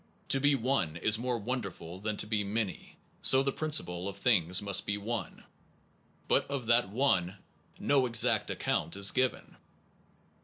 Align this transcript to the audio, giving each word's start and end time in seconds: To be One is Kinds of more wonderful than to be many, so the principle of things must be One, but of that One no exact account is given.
To 0.29 0.39
be 0.39 0.55
One 0.55 0.97
is 0.97 0.97
Kinds 0.97 1.17
of 1.17 1.21
more 1.25 1.37
wonderful 1.37 1.99
than 1.99 2.17
to 2.17 2.25
be 2.25 2.43
many, 2.43 2.97
so 3.21 3.43
the 3.43 3.51
principle 3.51 4.07
of 4.09 4.17
things 4.17 4.59
must 4.59 4.87
be 4.87 4.97
One, 4.97 5.43
but 6.27 6.49
of 6.49 6.65
that 6.65 6.89
One 6.89 7.37
no 7.77 8.07
exact 8.07 8.49
account 8.49 8.95
is 8.95 9.11
given. 9.11 9.57